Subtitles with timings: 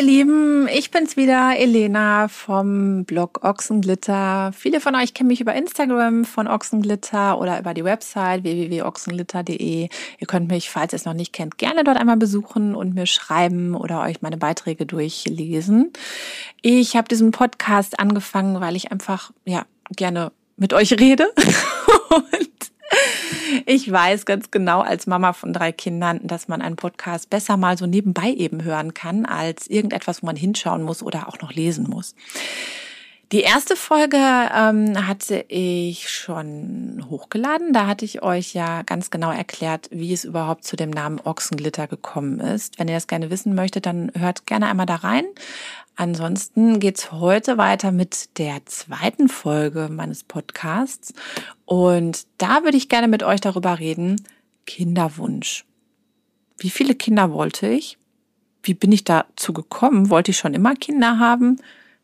[0.00, 4.50] ihr Lieben, ich bin's wieder, Elena vom Blog Ochsenglitter.
[4.56, 9.88] Viele von euch kennen mich über Instagram von Ochsenglitter oder über die Website www.ochsenglitter.de.
[10.18, 13.04] Ihr könnt mich, falls ihr es noch nicht kennt, gerne dort einmal besuchen und mir
[13.04, 15.92] schreiben oder euch meine Beiträge durchlesen.
[16.62, 21.30] Ich habe diesen Podcast angefangen, weil ich einfach ja gerne mit euch rede
[22.08, 22.69] und
[23.66, 27.78] ich weiß ganz genau als Mama von drei Kindern, dass man einen Podcast besser mal
[27.78, 31.88] so nebenbei eben hören kann, als irgendetwas, wo man hinschauen muss oder auch noch lesen
[31.88, 32.14] muss.
[33.32, 37.72] Die erste Folge ähm, hatte ich schon hochgeladen.
[37.72, 41.86] Da hatte ich euch ja ganz genau erklärt, wie es überhaupt zu dem Namen Ochsenglitter
[41.86, 42.80] gekommen ist.
[42.80, 45.26] Wenn ihr das gerne wissen möchtet, dann hört gerne einmal da rein.
[45.94, 51.14] Ansonsten geht's heute weiter mit der zweiten Folge meines Podcasts.
[51.66, 54.16] Und da würde ich gerne mit euch darüber reden,
[54.66, 55.64] Kinderwunsch.
[56.58, 57.96] Wie viele Kinder wollte ich?
[58.64, 60.10] Wie bin ich dazu gekommen?
[60.10, 61.58] Wollte ich schon immer Kinder haben?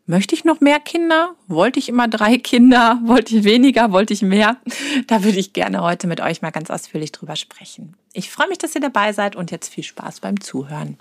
[0.08, 1.34] Möchte ich noch mehr Kinder?
[1.48, 3.00] Wollte ich immer drei Kinder?
[3.04, 3.90] Wollte ich weniger?
[3.90, 4.56] Wollte ich mehr?
[5.08, 7.94] Da würde ich gerne heute mit euch mal ganz ausführlich drüber sprechen.
[8.12, 10.96] Ich freue mich, dass ihr dabei seid und jetzt viel Spaß beim Zuhören.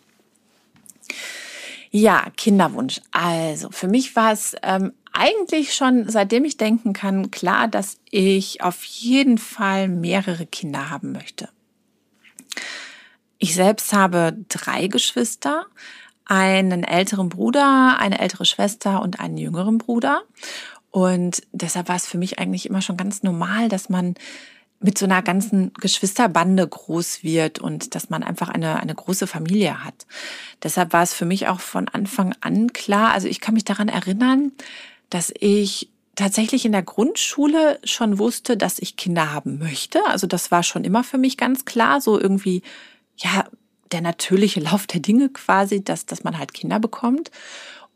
[1.92, 3.00] Ja, Kinderwunsch.
[3.12, 8.62] Also für mich war es ähm, eigentlich schon, seitdem ich denken kann, klar, dass ich
[8.62, 11.48] auf jeden Fall mehrere Kinder haben möchte.
[13.38, 15.68] Ich selbst habe drei Geschwister,
[16.26, 20.24] einen älteren Bruder, eine ältere Schwester und einen jüngeren Bruder.
[20.92, 24.16] Und deshalb war es für mich eigentlich immer schon ganz normal, dass man
[24.80, 29.84] mit so einer ganzen Geschwisterbande groß wird und dass man einfach eine, eine große Familie
[29.84, 30.06] hat.
[30.64, 33.90] Deshalb war es für mich auch von Anfang an klar, also ich kann mich daran
[33.90, 34.52] erinnern,
[35.10, 40.00] dass ich tatsächlich in der Grundschule schon wusste, dass ich Kinder haben möchte.
[40.08, 42.62] Also das war schon immer für mich ganz klar, so irgendwie,
[43.18, 43.46] ja,
[43.92, 47.32] der natürliche Lauf der Dinge quasi, dass, dass man halt Kinder bekommt.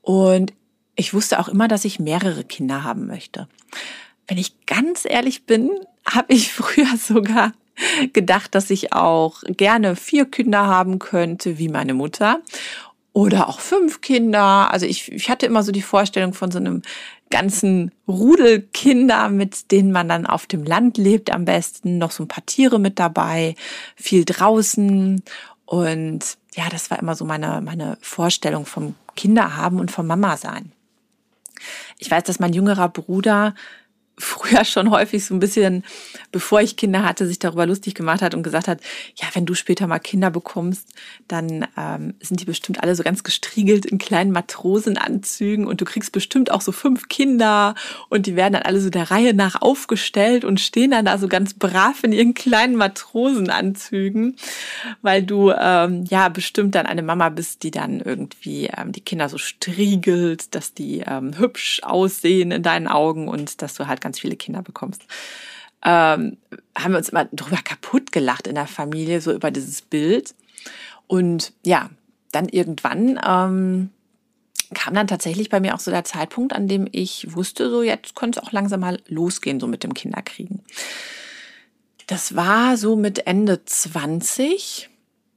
[0.02, 0.54] Und
[0.96, 3.48] ich wusste auch immer, dass ich mehrere Kinder haben möchte.
[4.28, 5.72] Wenn ich ganz ehrlich bin,
[6.06, 7.54] habe ich früher sogar
[8.14, 12.42] gedacht, dass ich auch gerne vier Kinder haben könnte, wie meine Mutter.
[13.14, 14.72] Oder auch fünf Kinder.
[14.72, 16.84] Also ich, ich hatte immer so die Vorstellung von so einem
[17.30, 21.98] ganzen Rudel Kinder, mit denen man dann auf dem Land lebt am besten.
[21.98, 23.56] Noch so ein paar Tiere mit dabei,
[23.96, 25.24] viel draußen.
[25.70, 30.72] Und ja, das war immer so meine, meine Vorstellung vom Kinderhaben und vom Mama sein.
[32.00, 33.54] Ich weiß, dass mein jüngerer Bruder
[34.20, 35.84] früher schon häufig so ein bisschen,
[36.32, 38.82] bevor ich Kinder hatte, sich darüber lustig gemacht hat und gesagt hat,
[39.16, 40.90] ja, wenn du später mal Kinder bekommst,
[41.28, 46.12] dann ähm, sind die bestimmt alle so ganz gestriegelt in kleinen Matrosenanzügen und du kriegst
[46.12, 47.76] bestimmt auch so fünf Kinder
[48.10, 51.28] und die werden dann alle so der Reihe nach aufgestellt und stehen dann da so
[51.28, 54.36] ganz brav in ihren kleinen Matrosenanzügen,
[55.02, 59.30] weil du ähm, ja bestimmt dann eine Mama bist, die dann irgendwie ähm, die Kinder
[59.30, 64.09] so striegelt, dass die ähm, hübsch aussehen in deinen Augen und dass du halt ganz
[64.10, 65.04] ganz viele Kinder bekommst,
[65.86, 66.38] ähm,
[66.76, 70.34] haben wir uns immer drüber kaputt gelacht in der Familie, so über dieses Bild.
[71.08, 71.90] Und ja,
[72.32, 73.92] dann irgendwann ähm,
[74.74, 78.16] kam dann tatsächlich bei mir auch so der Zeitpunkt, an dem ich wusste, so jetzt
[78.16, 80.64] könnte es auch langsam mal losgehen, so mit dem Kinderkriegen.
[82.08, 84.90] Das war so mit Ende 20.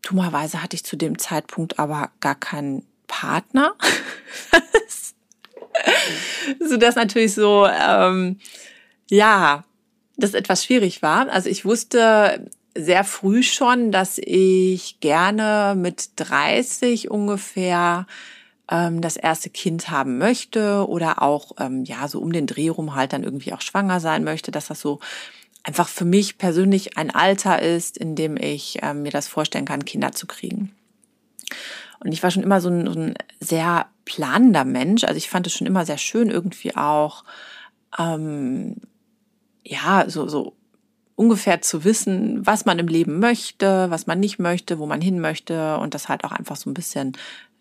[0.02, 3.74] Dummerweise hatte ich zu dem Zeitpunkt aber gar keinen Partner.
[6.60, 8.38] so das natürlich so, ähm,
[9.10, 9.64] ja,
[10.16, 11.28] das etwas schwierig war.
[11.30, 18.06] Also ich wusste sehr früh schon, dass ich gerne mit 30 ungefähr
[18.70, 22.94] ähm, das erste Kind haben möchte oder auch ähm, ja so um den Dreh rum
[22.94, 25.00] halt dann irgendwie auch schwanger sein möchte, dass das so
[25.64, 29.84] einfach für mich persönlich ein Alter ist, in dem ich ähm, mir das vorstellen kann,
[29.84, 30.74] Kinder zu kriegen.
[32.04, 35.04] Und ich war schon immer so ein, so ein sehr planender Mensch.
[35.04, 37.24] Also ich fand es schon immer sehr schön, irgendwie auch,
[37.98, 38.76] ähm,
[39.64, 40.56] ja, so, so
[41.14, 45.20] ungefähr zu wissen, was man im Leben möchte, was man nicht möchte, wo man hin
[45.20, 47.12] möchte und das halt auch einfach so ein bisschen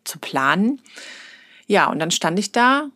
[0.04, 0.82] zu planen.
[1.68, 2.90] Ja, und dann stand ich da.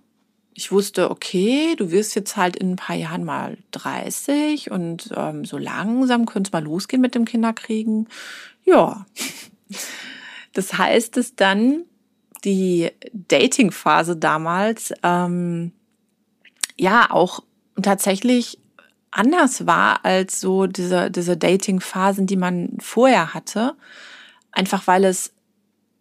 [0.54, 5.46] Ich wusste, okay, du wirst jetzt halt in ein paar Jahren mal 30 und ähm,
[5.46, 8.08] so langsam könnte es mal losgehen mit dem Kinderkriegen.
[8.64, 9.06] Ja.
[10.56, 11.84] Das heißt, dass dann
[12.46, 15.74] die Dating-Phase damals ähm,
[16.78, 17.44] ja auch
[17.82, 18.58] tatsächlich
[19.12, 23.76] anders war als so diese, diese Dating-Phasen, die man vorher hatte.
[24.52, 25.34] Einfach weil es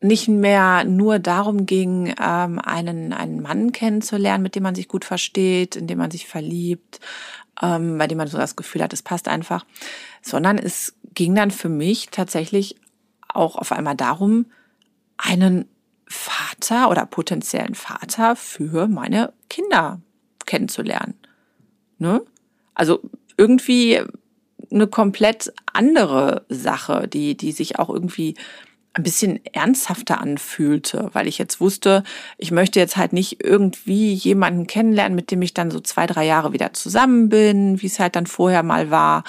[0.00, 5.04] nicht mehr nur darum ging, ähm, einen, einen Mann kennenzulernen, mit dem man sich gut
[5.04, 7.00] versteht, in dem man sich verliebt,
[7.60, 9.64] ähm, bei dem man so das Gefühl hat, es passt einfach,
[10.22, 12.76] sondern es ging dann für mich tatsächlich
[13.34, 14.46] auch auf einmal darum,
[15.16, 15.66] einen
[16.06, 20.00] Vater oder potenziellen Vater für meine Kinder
[20.46, 21.14] kennenzulernen.
[21.98, 22.22] Ne?
[22.74, 23.00] Also
[23.36, 24.00] irgendwie
[24.70, 28.34] eine komplett andere Sache, die, die sich auch irgendwie
[28.94, 32.04] ein bisschen ernsthafter anfühlte, weil ich jetzt wusste,
[32.38, 36.24] ich möchte jetzt halt nicht irgendwie jemanden kennenlernen, mit dem ich dann so zwei, drei
[36.24, 39.24] Jahre wieder zusammen bin, wie es halt dann vorher mal war,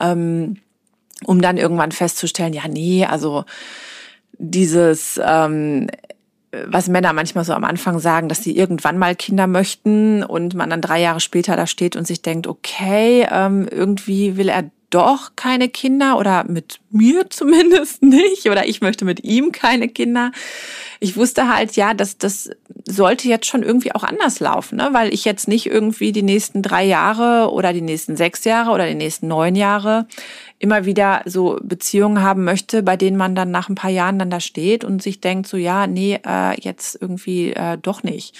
[0.00, 0.56] ähm,
[1.24, 3.44] um dann irgendwann festzustellen, ja, nee, also
[4.38, 5.88] dieses, ähm,
[6.66, 10.70] was Männer manchmal so am Anfang sagen, dass sie irgendwann mal Kinder möchten und man
[10.70, 15.32] dann drei Jahre später da steht und sich denkt, okay, ähm, irgendwie will er doch
[15.36, 20.32] keine Kinder oder mit mir zumindest nicht oder ich möchte mit ihm keine Kinder.
[21.00, 22.50] Ich wusste halt, ja, dass das
[22.88, 24.88] sollte jetzt schon irgendwie auch anders laufen, ne?
[24.92, 28.86] weil ich jetzt nicht irgendwie die nächsten drei Jahre oder die nächsten sechs Jahre oder
[28.86, 30.06] die nächsten neun Jahre
[30.58, 34.30] immer wieder so Beziehungen haben möchte, bei denen man dann nach ein paar Jahren dann
[34.30, 38.36] da steht und sich denkt, so ja, nee, äh, jetzt irgendwie äh, doch nicht.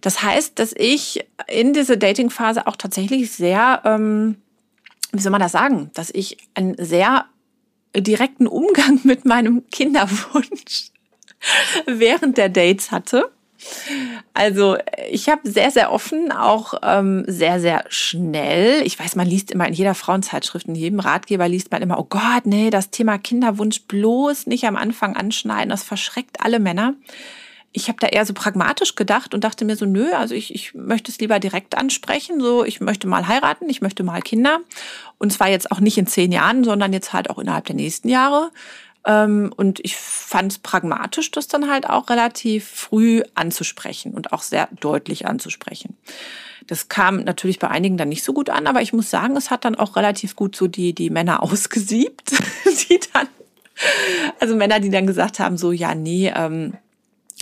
[0.00, 4.36] Das heißt, dass ich in diese Dating-Phase auch tatsächlich sehr ähm,
[5.12, 7.26] wie soll man das sagen, dass ich einen sehr
[7.96, 10.90] direkten Umgang mit meinem Kinderwunsch
[11.86, 13.30] während der Dates hatte.
[14.32, 14.78] Also
[15.10, 18.82] ich habe sehr, sehr offen, auch ähm, sehr, sehr schnell.
[18.86, 22.06] Ich weiß, man liest immer in jeder Frauenzeitschrift, in jedem Ratgeber liest man immer, oh
[22.08, 26.94] Gott, nee, das Thema Kinderwunsch bloß nicht am Anfang anschneiden, das verschreckt alle Männer
[27.72, 30.74] ich habe da eher so pragmatisch gedacht und dachte mir so, nö, also ich, ich
[30.74, 32.40] möchte es lieber direkt ansprechen.
[32.40, 34.60] So, ich möchte mal heiraten, ich möchte mal Kinder.
[35.18, 38.08] Und zwar jetzt auch nicht in zehn Jahren, sondern jetzt halt auch innerhalb der nächsten
[38.08, 38.50] Jahre.
[39.06, 44.42] Ähm, und ich fand es pragmatisch, das dann halt auch relativ früh anzusprechen und auch
[44.42, 45.96] sehr deutlich anzusprechen.
[46.66, 49.50] Das kam natürlich bei einigen dann nicht so gut an, aber ich muss sagen, es
[49.50, 52.32] hat dann auch relativ gut so die, die Männer ausgesiebt,
[52.88, 53.28] die dann,
[54.40, 56.74] also Männer, die dann gesagt haben, so, ja, nee, ähm,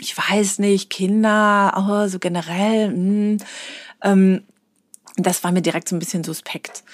[0.01, 3.37] ich weiß nicht, Kinder, oh, so generell, mh, hm,
[4.03, 4.43] ähm,
[5.17, 6.85] das war mir direkt so ein bisschen suspekt.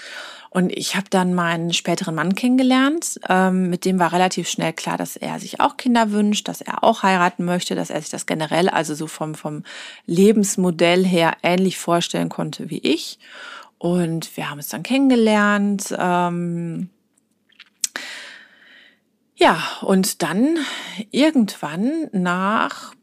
[0.55, 3.19] Und ich habe dann meinen späteren Mann kennengelernt.
[3.29, 6.85] Ähm, mit dem war relativ schnell klar, dass er sich auch Kinder wünscht, dass er
[6.85, 9.65] auch heiraten möchte, dass er sich das generell, also so vom, vom
[10.07, 13.19] Lebensmodell her ähnlich vorstellen konnte wie ich.
[13.79, 15.93] Und wir haben es dann kennengelernt.
[15.99, 16.89] Ähm,
[19.37, 20.59] ja, und dann
[21.11, 22.95] irgendwann nach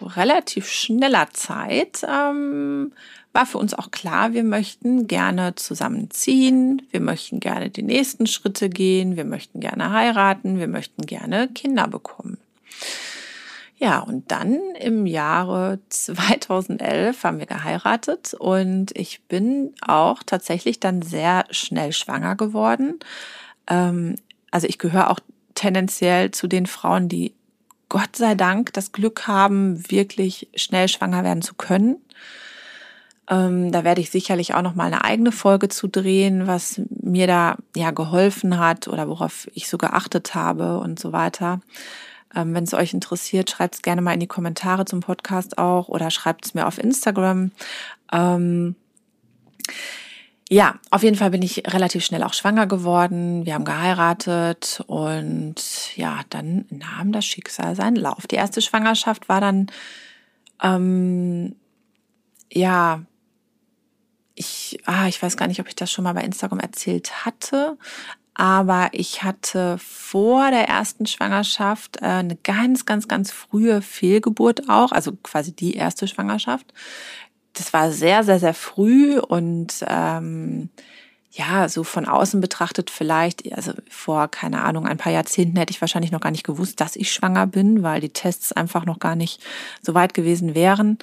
[0.00, 2.92] relativ schneller Zeit ähm,
[3.32, 8.70] war für uns auch klar, wir möchten gerne zusammenziehen, wir möchten gerne die nächsten Schritte
[8.70, 12.38] gehen, wir möchten gerne heiraten, wir möchten gerne Kinder bekommen.
[13.78, 21.02] Ja, und dann im Jahre 2011 haben wir geheiratet und ich bin auch tatsächlich dann
[21.02, 23.00] sehr schnell schwanger geworden.
[23.68, 24.16] Ähm,
[24.56, 25.20] also ich gehöre auch
[25.54, 27.34] tendenziell zu den Frauen, die
[27.90, 31.96] Gott sei Dank das Glück haben, wirklich schnell schwanger werden zu können.
[33.28, 37.26] Ähm, da werde ich sicherlich auch noch mal eine eigene Folge zu drehen, was mir
[37.26, 41.60] da ja geholfen hat oder worauf ich so geachtet habe und so weiter.
[42.34, 45.88] Ähm, Wenn es euch interessiert, schreibt es gerne mal in die Kommentare zum Podcast auch
[45.88, 47.50] oder schreibt es mir auf Instagram.
[48.10, 48.74] Ähm,
[50.48, 53.44] ja, auf jeden Fall bin ich relativ schnell auch schwanger geworden.
[53.44, 55.56] Wir haben geheiratet und
[55.96, 58.28] ja, dann nahm das Schicksal seinen Lauf.
[58.28, 59.66] Die erste Schwangerschaft war dann,
[60.62, 61.56] ähm,
[62.52, 63.02] ja,
[64.36, 67.76] ich, ah, ich weiß gar nicht, ob ich das schon mal bei Instagram erzählt hatte,
[68.34, 74.92] aber ich hatte vor der ersten Schwangerschaft äh, eine ganz, ganz, ganz frühe Fehlgeburt auch,
[74.92, 76.72] also quasi die erste Schwangerschaft
[77.58, 80.68] das war sehr, sehr, sehr früh und ähm,
[81.30, 85.80] ja, so von außen betrachtet vielleicht, also vor, keine Ahnung, ein paar Jahrzehnten hätte ich
[85.80, 89.16] wahrscheinlich noch gar nicht gewusst, dass ich schwanger bin, weil die Tests einfach noch gar
[89.16, 89.42] nicht
[89.82, 90.98] so weit gewesen wären.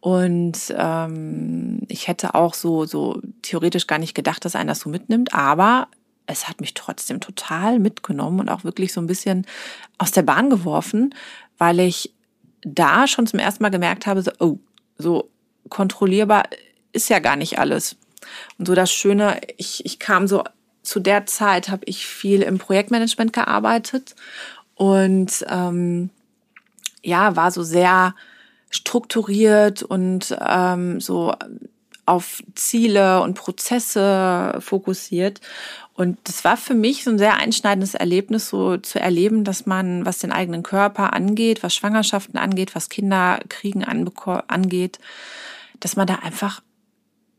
[0.00, 4.90] Und ähm, ich hätte auch so, so theoretisch gar nicht gedacht, dass einer das so
[4.90, 5.88] mitnimmt, aber
[6.26, 9.46] es hat mich trotzdem total mitgenommen und auch wirklich so ein bisschen
[9.98, 11.14] aus der Bahn geworfen,
[11.58, 12.14] weil ich
[12.62, 14.58] da schon zum ersten Mal gemerkt habe, so, oh,
[14.98, 15.30] so
[15.70, 16.44] kontrollierbar
[16.92, 17.96] ist ja gar nicht alles.
[18.58, 20.44] Und so das Schöne, ich, ich kam so
[20.82, 24.14] zu der Zeit, habe ich viel im Projektmanagement gearbeitet
[24.74, 26.10] und ähm,
[27.02, 28.14] ja, war so sehr
[28.70, 31.34] strukturiert und ähm, so
[32.06, 35.40] auf Ziele und Prozesse fokussiert.
[35.94, 40.06] Und das war für mich so ein sehr einschneidendes Erlebnis, so zu erleben, dass man,
[40.06, 44.98] was den eigenen Körper angeht, was Schwangerschaften angeht, was Kinderkriegen angeht,
[45.80, 46.62] dass man da einfach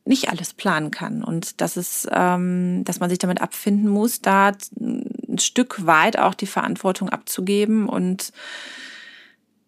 [0.03, 4.51] nicht alles planen kann und dass es, ähm, dass man sich damit abfinden muss, da
[4.79, 8.31] ein Stück weit auch die Verantwortung abzugeben und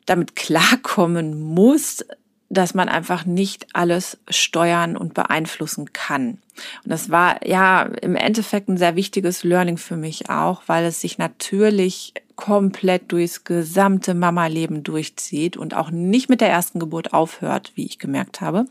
[0.05, 2.03] damit klarkommen muss,
[2.49, 6.39] dass man einfach nicht alles steuern und beeinflussen kann.
[6.83, 11.01] Und das war ja im Endeffekt ein sehr wichtiges Learning für mich auch, weil es
[11.01, 17.71] sich natürlich komplett durchs gesamte Mama-Leben durchzieht und auch nicht mit der ersten Geburt aufhört,
[17.75, 18.65] wie ich gemerkt habe.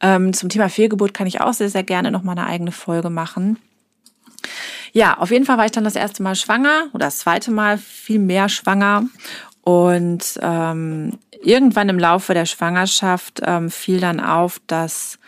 [0.00, 3.58] Ähm, zum Thema Fehlgeburt kann ich auch sehr, sehr gerne nochmal eine eigene Folge machen.
[4.92, 7.78] Ja, auf jeden Fall war ich dann das erste Mal schwanger oder das zweite Mal
[7.78, 9.04] viel mehr schwanger.
[9.62, 15.18] Und ähm, irgendwann im Laufe der Schwangerschaft ähm, fiel dann auf, dass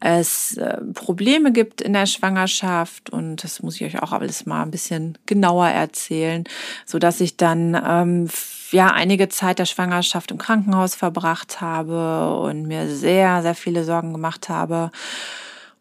[0.00, 4.62] es äh, Probleme gibt in der Schwangerschaft und das muss ich euch auch alles mal
[4.62, 6.44] ein bisschen genauer erzählen,
[6.86, 8.28] so dass ich dann ähm,
[8.70, 14.12] ja einige Zeit der Schwangerschaft im Krankenhaus verbracht habe und mir sehr sehr viele Sorgen
[14.12, 14.90] gemacht habe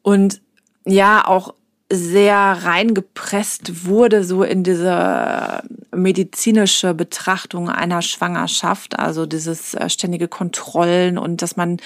[0.02, 0.42] und
[0.86, 1.54] ja auch
[1.92, 5.64] sehr reingepresst wurde, so in diese
[5.96, 11.78] medizinische Betrachtung einer Schwangerschaft, also dieses äh, ständige Kontrollen und dass man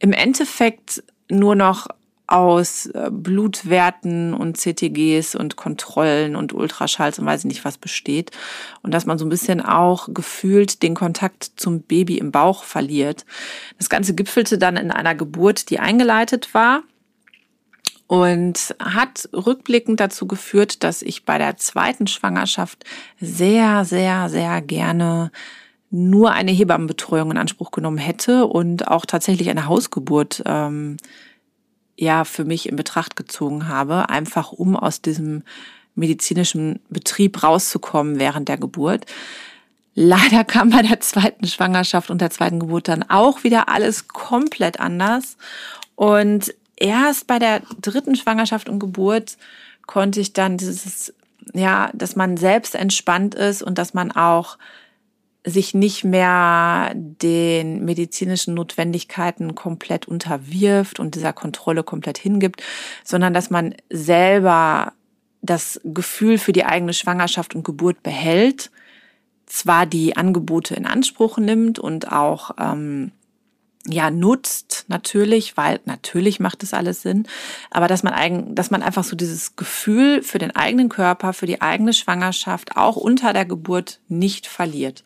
[0.00, 1.88] im Endeffekt nur noch
[2.28, 8.30] aus äh, Blutwerten und CTGs und Kontrollen und Ultraschalls und weiß ich nicht was besteht.
[8.82, 13.24] Und dass man so ein bisschen auch gefühlt den Kontakt zum Baby im Bauch verliert.
[13.78, 16.82] Das Ganze gipfelte dann in einer Geburt, die eingeleitet war
[18.08, 22.84] und hat rückblickend dazu geführt, dass ich bei der zweiten Schwangerschaft
[23.18, 25.30] sehr, sehr, sehr gerne
[25.90, 30.98] nur eine Hebammenbetreuung in Anspruch genommen hätte und auch tatsächlich eine Hausgeburt ähm,
[31.96, 35.42] ja für mich in Betracht gezogen habe, einfach um aus diesem
[35.94, 39.06] medizinischen Betrieb rauszukommen während der Geburt.
[39.94, 44.78] Leider kam bei der zweiten Schwangerschaft und der zweiten Geburt dann auch wieder alles komplett
[44.78, 45.36] anders.
[45.96, 49.36] Und erst bei der dritten Schwangerschaft und Geburt
[49.86, 51.12] konnte ich dann dieses,
[51.52, 54.56] ja, dass man selbst entspannt ist und dass man auch
[55.50, 62.62] sich nicht mehr den medizinischen Notwendigkeiten komplett unterwirft und dieser Kontrolle komplett hingibt,
[63.04, 64.92] sondern dass man selber
[65.42, 68.70] das Gefühl für die eigene Schwangerschaft und Geburt behält,
[69.46, 73.12] zwar die Angebote in Anspruch nimmt und auch ähm,
[73.92, 77.26] ja nutzt natürlich, weil natürlich macht es alles Sinn,
[77.70, 81.46] aber dass man eigen, dass man einfach so dieses Gefühl für den eigenen Körper, für
[81.46, 85.04] die eigene Schwangerschaft auch unter der Geburt nicht verliert.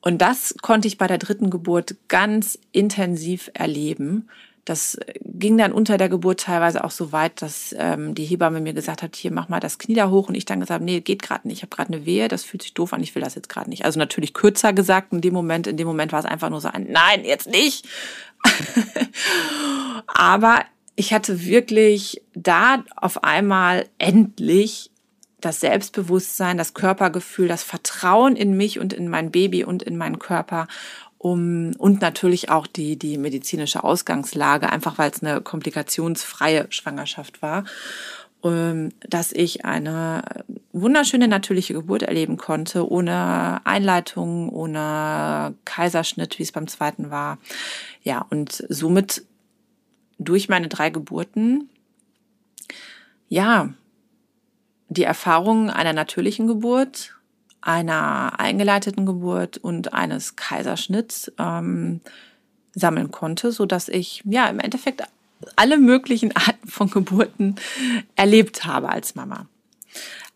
[0.00, 4.28] Und das konnte ich bei der dritten Geburt ganz intensiv erleben,
[4.64, 8.74] das ging dann unter der Geburt teilweise auch so weit, dass ähm, die Hebamme mir
[8.74, 11.00] gesagt hat, hier mach mal das Knie da hoch und ich dann gesagt habe, nee,
[11.00, 11.58] geht gerade nicht.
[11.58, 13.68] Ich habe gerade eine Wehe, das fühlt sich doof an, ich will das jetzt gerade
[13.68, 13.84] nicht.
[13.84, 16.68] Also natürlich kürzer gesagt in dem Moment, in dem Moment war es einfach nur so
[16.68, 17.88] ein Nein, jetzt nicht.
[20.06, 20.62] Aber
[20.94, 24.90] ich hatte wirklich da auf einmal endlich
[25.40, 30.20] das Selbstbewusstsein, das Körpergefühl, das Vertrauen in mich und in mein Baby und in meinen
[30.20, 30.68] Körper
[31.22, 37.62] um, und natürlich auch die, die medizinische Ausgangslage, einfach weil es eine komplikationsfreie Schwangerschaft war,
[38.42, 40.24] ähm, dass ich eine
[40.72, 47.38] wunderschöne natürliche Geburt erleben konnte, ohne Einleitung, ohne Kaiserschnitt, wie es beim zweiten war.
[48.02, 49.24] Ja, und somit
[50.18, 51.70] durch meine drei Geburten,
[53.28, 53.72] ja,
[54.88, 57.14] die Erfahrung einer natürlichen Geburt,
[57.62, 62.00] einer eingeleiteten Geburt und eines Kaiserschnitts ähm,
[62.74, 65.02] sammeln konnte, so dass ich ja im Endeffekt
[65.56, 67.56] alle möglichen Arten von Geburten
[68.16, 69.46] erlebt habe als Mama.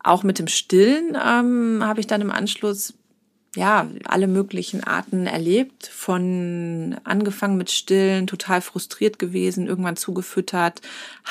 [0.03, 2.93] Auch mit dem Stillen ähm, habe ich dann im Anschluss
[3.55, 5.87] ja alle möglichen Arten erlebt.
[5.87, 10.81] Von angefangen mit Stillen, total frustriert gewesen, irgendwann zugefüttert,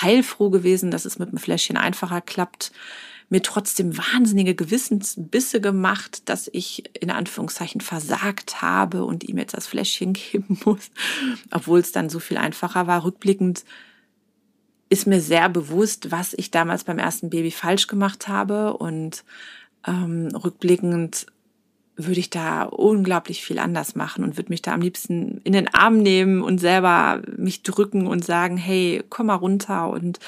[0.00, 2.72] heilfroh gewesen, dass es mit dem Fläschchen einfacher klappt
[3.28, 9.66] mir trotzdem wahnsinnige Gewissensbisse gemacht, dass ich in Anführungszeichen versagt habe und ihm jetzt das
[9.66, 10.90] Fläschchen geben muss,
[11.50, 13.04] obwohl es dann so viel einfacher war.
[13.04, 13.64] Rückblickend
[14.88, 19.24] ist mir sehr bewusst, was ich damals beim ersten Baby falsch gemacht habe und
[19.86, 21.26] ähm, rückblickend
[21.96, 25.72] würde ich da unglaublich viel anders machen und würde mich da am liebsten in den
[25.72, 30.20] Arm nehmen und selber mich drücken und sagen, hey, komm mal runter und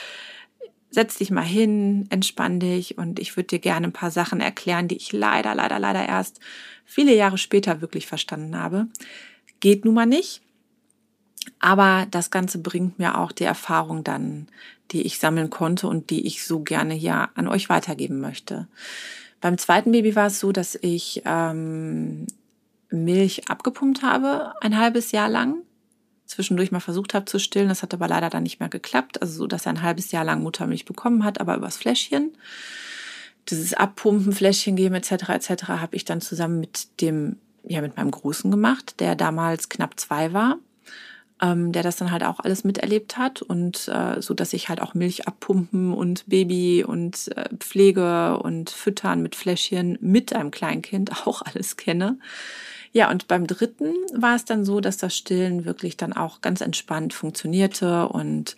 [0.91, 4.89] setz dich mal hin, entspann dich und ich würde dir gerne ein paar Sachen erklären,
[4.89, 6.41] die ich leider, leider, leider erst
[6.85, 8.87] viele Jahre später wirklich verstanden habe.
[9.61, 10.43] Geht nun mal nicht.
[11.61, 14.49] Aber das Ganze bringt mir auch die Erfahrung dann,
[14.91, 18.69] die ich sammeln konnte und die ich so gerne hier an euch weitergeben möchte.
[19.41, 22.27] Beim zweiten Baby war es so, dass ich ähm,
[22.91, 25.63] Milch abgepumpt habe, ein halbes Jahr lang
[26.29, 27.69] zwischendurch mal versucht habe zu stillen.
[27.69, 29.21] Das hat aber leider dann nicht mehr geklappt.
[29.21, 32.37] Also so, dass er ein halbes Jahr lang Muttermilch bekommen hat, aber übers Fläschchen.
[33.49, 35.31] Dieses Abpumpen, Fläschchen geben etc.
[35.31, 35.65] etc.
[35.69, 40.33] habe ich dann zusammen mit dem ja mit meinem Großen gemacht, der damals knapp zwei
[40.33, 40.59] war,
[41.41, 44.81] ähm, der das dann halt auch alles miterlebt hat und äh, so, dass ich halt
[44.81, 51.11] auch Milch abpumpen und Baby und äh, Pflege und Füttern mit Fläschchen mit einem Kleinkind
[51.27, 52.19] auch alles kenne.
[52.93, 56.61] Ja, und beim dritten war es dann so, dass das Stillen wirklich dann auch ganz
[56.61, 58.57] entspannt funktionierte und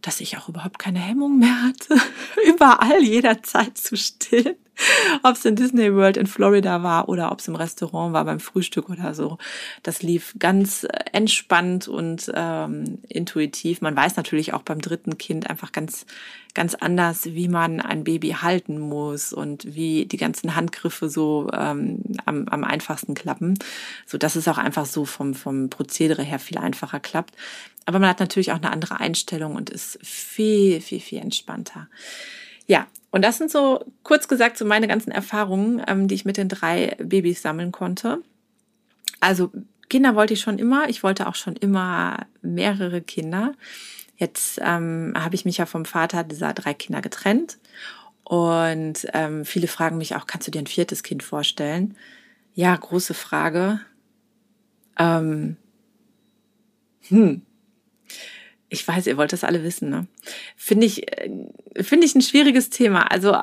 [0.00, 1.96] dass ich auch überhaupt keine Hemmung mehr hatte,
[2.46, 4.56] überall jederzeit zu stillen.
[5.22, 8.40] ob es in Disney World in Florida war oder ob es im Restaurant war beim
[8.40, 9.38] Frühstück oder so.
[9.82, 13.80] Das lief ganz äh, entspannt und ähm, intuitiv.
[13.80, 16.06] Man weiß natürlich auch beim dritten Kind einfach ganz,
[16.54, 22.02] ganz anders, wie man ein Baby halten muss und wie die ganzen Handgriffe so ähm,
[22.24, 23.58] am, am einfachsten klappen,
[24.06, 27.34] so dass es auch einfach so vom, vom Prozedere her viel einfacher klappt.
[27.84, 31.88] Aber man hat natürlich auch eine andere Einstellung und ist viel, viel, viel entspannter.
[32.66, 36.36] Ja, und das sind so kurz gesagt so meine ganzen Erfahrungen, ähm, die ich mit
[36.36, 38.22] den drei Babys sammeln konnte.
[39.20, 39.52] Also
[39.88, 40.88] Kinder wollte ich schon immer.
[40.88, 43.52] Ich wollte auch schon immer mehrere Kinder.
[44.16, 47.58] Jetzt ähm, habe ich mich ja vom Vater dieser drei Kinder getrennt.
[48.24, 51.96] Und ähm, viele fragen mich auch, kannst du dir ein viertes Kind vorstellen?
[52.54, 53.80] Ja, große Frage.
[54.98, 55.56] Ähm,
[57.08, 57.42] hm,
[58.72, 60.06] ich weiß, ihr wollt das alle wissen, ne?
[60.56, 61.30] Finde ich, äh,
[61.82, 63.02] finde ich ein schwieriges Thema.
[63.10, 63.36] Also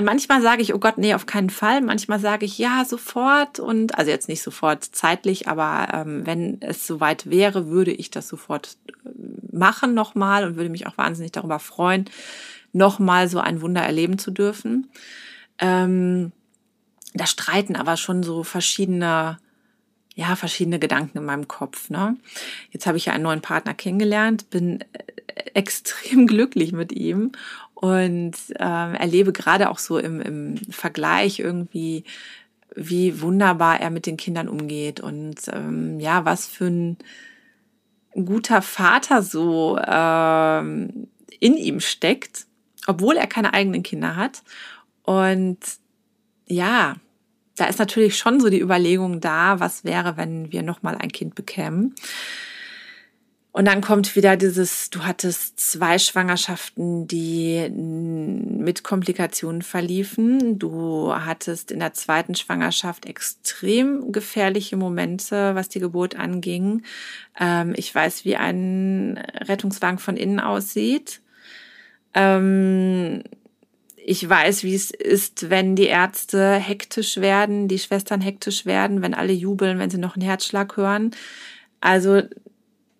[0.00, 1.80] manchmal sage ich, oh Gott, nee, auf keinen Fall.
[1.80, 3.58] Manchmal sage ich, ja, sofort.
[3.58, 8.28] Und also jetzt nicht sofort zeitlich, aber ähm, wenn es soweit wäre, würde ich das
[8.28, 9.08] sofort äh,
[9.50, 12.04] machen nochmal und würde mich auch wahnsinnig darüber freuen,
[12.72, 14.88] nochmal so ein Wunder erleben zu dürfen.
[15.58, 16.30] Ähm,
[17.12, 19.38] da streiten aber schon so verschiedene
[20.20, 21.88] ja, verschiedene Gedanken in meinem Kopf.
[21.88, 22.14] Ne?
[22.72, 24.84] Jetzt habe ich ja einen neuen Partner kennengelernt, bin äh,
[25.54, 27.32] extrem glücklich mit ihm
[27.72, 32.04] und äh, erlebe gerade auch so im, im Vergleich irgendwie,
[32.76, 36.98] wie wunderbar er mit den Kindern umgeht und ähm, ja, was für ein
[38.12, 42.44] guter Vater so ähm, in ihm steckt,
[42.86, 44.42] obwohl er keine eigenen Kinder hat.
[45.02, 45.58] Und
[46.46, 46.96] ja,
[47.60, 51.34] da ist natürlich schon so die Überlegung da, was wäre, wenn wir nochmal ein Kind
[51.34, 51.94] bekämen.
[53.52, 60.58] Und dann kommt wieder dieses, du hattest zwei Schwangerschaften, die mit Komplikationen verliefen.
[60.60, 66.84] Du hattest in der zweiten Schwangerschaft extrem gefährliche Momente, was die Geburt anging.
[67.38, 71.20] Ähm, ich weiß, wie ein Rettungswagen von innen aussieht.
[72.14, 73.24] Ähm,
[74.04, 79.14] ich weiß, wie es ist, wenn die Ärzte hektisch werden, die Schwestern hektisch werden, wenn
[79.14, 81.10] alle jubeln, wenn sie noch einen Herzschlag hören.
[81.80, 82.22] Also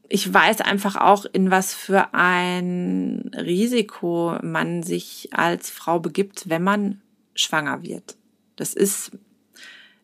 [0.08, 6.62] ich weiß einfach auch, in was für ein Risiko man sich als Frau begibt, wenn
[6.62, 7.00] man
[7.34, 8.16] schwanger wird.
[8.56, 9.12] Das ist,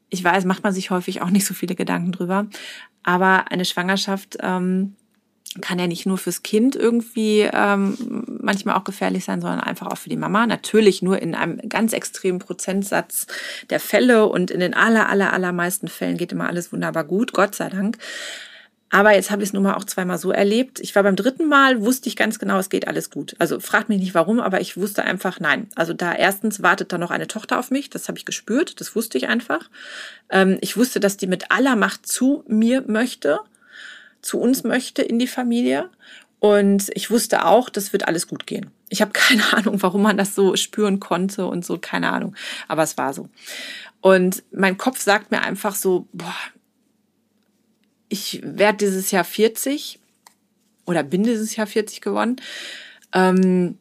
[0.09, 2.47] ich weiß, macht man sich häufig auch nicht so viele Gedanken drüber.
[3.03, 4.95] Aber eine Schwangerschaft ähm,
[5.61, 9.99] kann ja nicht nur fürs Kind irgendwie ähm, manchmal auch gefährlich sein, sondern einfach auch
[9.99, 10.47] für die Mama.
[10.47, 13.27] Natürlich nur in einem ganz extremen Prozentsatz
[13.71, 17.55] der Fälle und in den aller, aller, allermeisten Fällen geht immer alles wunderbar gut, Gott
[17.55, 17.99] sei Dank.
[18.89, 20.79] Aber jetzt habe ich es nun mal auch zweimal so erlebt.
[20.79, 23.35] Ich war beim dritten Mal, wusste ich ganz genau, es geht alles gut.
[23.39, 25.69] Also fragt mich nicht warum, aber ich wusste einfach, nein.
[25.75, 28.95] Also da erstens wartet da noch eine Tochter auf mich, das habe ich gespürt, das
[28.95, 29.69] wusste ich einfach.
[30.31, 33.41] Ähm, ich wusste, dass die mit aller Macht zu mir möchte
[34.27, 35.89] zu uns möchte in die Familie.
[36.39, 38.71] Und ich wusste auch, das wird alles gut gehen.
[38.89, 42.35] Ich habe keine Ahnung, warum man das so spüren konnte und so, keine Ahnung.
[42.69, 43.29] Aber es war so.
[44.01, 46.35] Und mein Kopf sagt mir einfach so, boah,
[48.09, 49.99] ich werde dieses Jahr 40
[50.85, 52.37] oder bin dieses Jahr 40 geworden.
[53.13, 53.79] Ähm,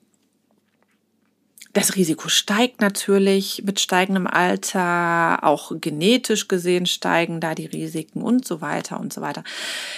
[1.76, 8.48] das Risiko steigt natürlich mit steigendem Alter, auch genetisch gesehen steigen da die Risiken und
[8.48, 9.44] so weiter und so weiter.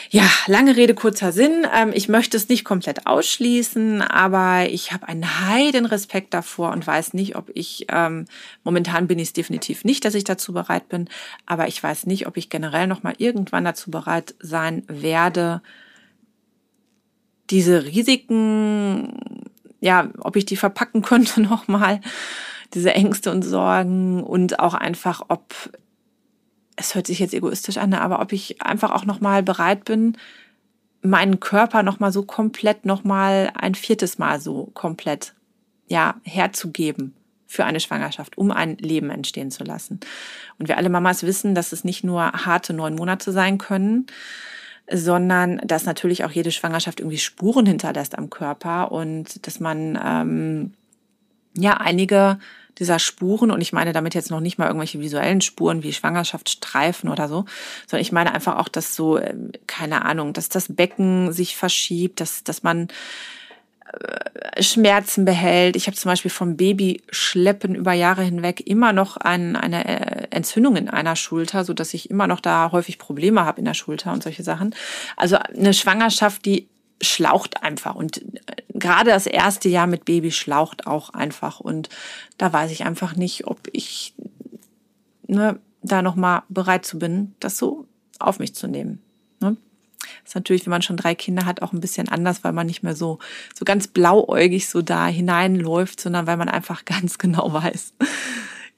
[0.10, 1.68] Ja, lange Rede, kurzer Sinn.
[1.72, 6.86] Ähm, ich möchte es nicht komplett ausschließen, aber ich habe einen heiden Respekt davor und
[6.88, 8.26] weiß nicht, ob ich, ähm,
[8.64, 11.08] momentan bin ich es definitiv nicht, dass ich dazu bereit bin,
[11.46, 15.62] aber ich weiß nicht, ob ich generell nochmal irgendwann dazu bereit sein werde,
[17.52, 19.37] diese Risiken
[19.80, 22.02] ja, ob ich die verpacken könnte nochmal,
[22.74, 25.54] diese Ängste und Sorgen und auch einfach, ob,
[26.76, 30.18] es hört sich jetzt egoistisch an, aber ob ich einfach auch nochmal bereit bin,
[31.02, 35.34] meinen Körper nochmal so komplett, nochmal ein viertes Mal so komplett,
[35.88, 37.14] ja, herzugeben
[37.46, 40.02] für eine Schwangerschaft, um ein Leben entstehen zu lassen.
[40.60, 44.08] Und wir alle Mamas wissen, dass es nicht nur harte neun Monate sein können,
[44.92, 50.74] sondern dass natürlich auch jede Schwangerschaft irgendwie Spuren hinterlässt am Körper und dass man ähm,
[51.56, 52.40] ja einige
[52.80, 53.52] dieser Spuren.
[53.52, 57.46] Und ich meine damit jetzt noch nicht mal irgendwelche visuellen Spuren wie Schwangerschaftsstreifen oder so,
[57.88, 62.20] sondern ich meine einfach auch, dass so, ähm, keine Ahnung, dass das Becken sich verschiebt,
[62.20, 62.88] dass, dass man
[64.60, 65.76] Schmerzen behält.
[65.76, 70.76] Ich habe zum Beispiel vom Babyschleppen über Jahre hinweg immer noch ein, eine äh, Entzündung
[70.76, 74.14] in einer Schulter, so dass ich immer noch da häufig Probleme habe in der Schulter
[74.14, 74.76] und solche Sachen.
[75.16, 76.68] Also eine Schwangerschaft, die
[77.02, 81.90] schlaucht einfach und äh, gerade das erste Jahr mit Baby schlaucht auch einfach und
[82.38, 84.16] da weiß ich einfach nicht, ob ich
[85.28, 87.86] ne, da noch mal bereit zu bin, das so
[88.20, 89.02] auf mich zu nehmen.
[90.26, 92.84] Ist natürlich, wenn man schon drei Kinder hat, auch ein bisschen anders, weil man nicht
[92.84, 93.20] mehr so,
[93.56, 97.94] so ganz blauäugig so da hineinläuft, sondern weil man einfach ganz genau weiß,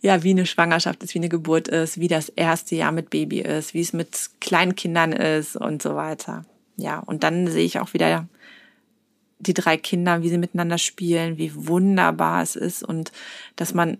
[0.02, 3.42] ja, wie eine Schwangerschaft ist, wie eine Geburt ist, wie das erste Jahr mit Baby
[3.42, 6.46] ist, wie es mit Kleinkindern ist und so weiter.
[6.78, 8.28] Ja, und dann sehe ich auch wieder
[9.40, 13.12] die drei Kinder, wie sie miteinander spielen, wie wunderbar es ist und
[13.56, 13.98] dass man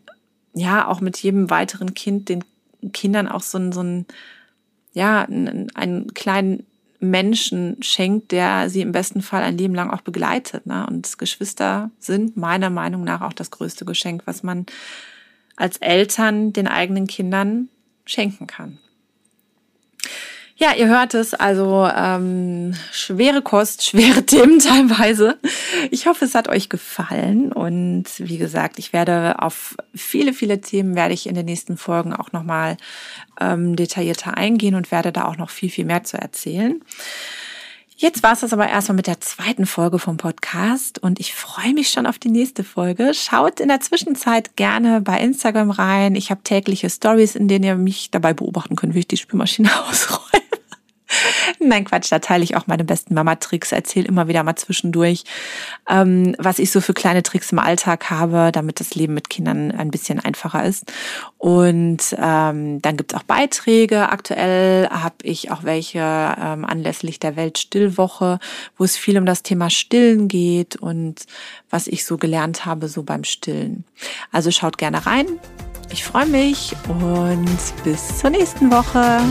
[0.54, 2.44] ja auch mit jedem weiteren Kind den
[2.94, 4.06] Kindern auch so ein, so ein
[4.94, 6.66] ja, einen, einen kleinen
[7.00, 10.66] Menschen schenkt, der sie im besten Fall ein Leben lang auch begleitet.
[10.66, 10.86] Ne?
[10.88, 14.66] Und Geschwister sind meiner Meinung nach auch das größte Geschenk, was man
[15.56, 17.70] als Eltern den eigenen Kindern
[18.06, 18.80] schenken kann.
[20.62, 25.40] Ja, ihr hört es, also ähm, schwere Kost, schwere Themen teilweise.
[25.90, 30.96] Ich hoffe, es hat euch gefallen und wie gesagt, ich werde auf viele, viele Themen
[30.96, 32.76] werde ich in den nächsten Folgen auch nochmal
[33.40, 36.82] ähm, detaillierter eingehen und werde da auch noch viel, viel mehr zu erzählen.
[37.96, 41.74] Jetzt war es das aber erstmal mit der zweiten Folge vom Podcast und ich freue
[41.74, 43.14] mich schon auf die nächste Folge.
[43.14, 46.16] Schaut in der Zwischenzeit gerne bei Instagram rein.
[46.16, 49.70] Ich habe tägliche Stories, in denen ihr mich dabei beobachten könnt, wie ich die Spülmaschine
[49.90, 50.49] ausräume.
[51.60, 55.24] Nein, Quatsch, da teile ich auch meine besten Mama-Tricks, erzähle immer wieder mal zwischendurch,
[55.90, 59.72] ähm, was ich so für kleine Tricks im Alltag habe, damit das Leben mit Kindern
[59.72, 60.92] ein bisschen einfacher ist.
[61.38, 64.10] Und ähm, dann gibt's auch Beiträge.
[64.10, 68.40] Aktuell habe ich auch welche ähm, anlässlich der Weltstillwoche,
[68.78, 71.26] wo es viel um das Thema Stillen geht und
[71.70, 73.84] was ich so gelernt habe, so beim Stillen.
[74.32, 75.26] Also schaut gerne rein.
[75.92, 79.22] Ich freue mich und bis zur nächsten Woche.